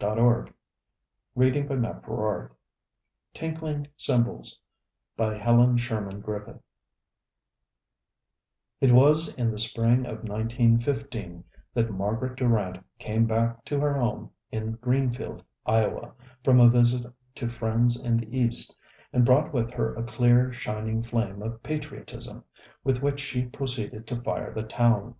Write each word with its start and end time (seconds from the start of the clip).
Copyrighted, 0.00 0.54
1917, 1.34 1.68
by 1.68 1.90
Emerson 1.90 2.24
Hough 2.48 2.56
Tinkling 3.34 3.86
Cymbals 3.94 4.58
By 5.18 5.36
Helen 5.36 5.76
Sherman 5.76 6.22
Griffith 6.22 6.62
It 8.80 8.90
was 8.90 9.34
in 9.34 9.50
the 9.50 9.58
spring 9.58 10.06
of 10.06 10.26
1915 10.26 11.44
that 11.74 11.90
Margaret 11.90 12.36
Durant 12.36 12.82
came 12.98 13.26
back 13.26 13.66
to 13.66 13.78
her 13.80 13.92
home 13.92 14.30
in 14.50 14.78
Greenfield, 14.80 15.44
Iowa, 15.66 16.12
from 16.42 16.58
a 16.58 16.70
visit 16.70 17.04
to 17.34 17.46
friends 17.46 18.02
in 18.02 18.16
the 18.16 18.34
East, 18.34 18.78
and 19.12 19.26
brought 19.26 19.52
with 19.52 19.70
her 19.72 19.94
a 19.94 20.04
clear, 20.04 20.54
shining 20.54 21.02
flame 21.02 21.42
of 21.42 21.62
patriotism, 21.62 22.44
with 22.82 23.02
which 23.02 23.20
she 23.20 23.44
proceeded 23.44 24.06
to 24.06 24.22
fire 24.22 24.54
the 24.54 24.62
town. 24.62 25.16